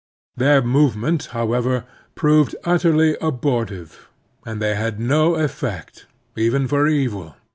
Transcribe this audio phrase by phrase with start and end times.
[0.35, 4.09] Their move ment, however, proved utterly abortive,
[4.47, 7.35] and they had no effect even for e\ il.